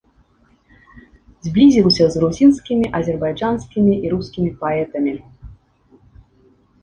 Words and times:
Зблізіўся 1.47 2.03
з 2.15 2.21
грузінскімі, 2.21 2.85
азербайджанскімі 2.99 3.93
і 4.07 4.13
рускімі 4.15 4.49
паэтамі. 4.61 5.13